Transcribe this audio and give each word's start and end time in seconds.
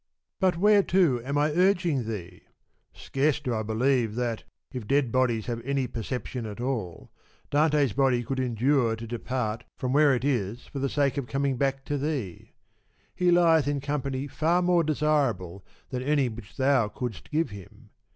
But 0.39 0.57
whereto 0.57 1.19
am 1.19 1.37
I 1.37 1.51
urging 1.51 2.05
thee? 2.07 2.41
Scarce 2.91 3.39
do 3.39 3.53
I 3.53 3.61
believe 3.61 4.15
that, 4.15 4.43
if 4.73 4.87
dead 4.87 5.11
bodies 5.11 5.45
have 5.45 5.63
any 5.63 5.85
perception 5.85 6.47
at 6.47 6.59
all, 6.59 7.11
Dante's 7.51 7.93
body 7.93 8.23
could 8.23 8.39
endure 8.39 8.93
E 8.93 8.97
49 8.97 8.97
to 8.97 9.05
depart 9.05 9.63
from 9.77 9.93
where 9.93 10.15
it 10.15 10.25
is 10.25 10.65
for 10.65 10.79
the 10.79 10.89
sake 10.89 11.17
of 11.17 11.27
coming 11.27 11.55
back 11.55 11.85
to 11.85 11.99
thee. 11.99 12.53
He 13.13 13.29
lieth 13.29 13.67
in 13.67 13.79
company 13.79 14.25
far 14.25 14.63
more 14.63 14.83
desirable 14.83 15.63
than 15.91 16.01
any 16.01 16.29
which 16.29 16.57
thou 16.57 16.87
couldst 16.87 17.29
give 17.29 17.51
him. 17.51 17.91